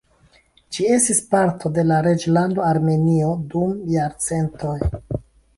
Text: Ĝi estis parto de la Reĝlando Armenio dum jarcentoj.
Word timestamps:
Ĝi 0.77 0.87
estis 0.93 1.19
parto 1.35 1.71
de 1.75 1.83
la 1.89 1.99
Reĝlando 2.07 2.65
Armenio 2.71 3.31
dum 3.53 3.77
jarcentoj. 3.97 4.77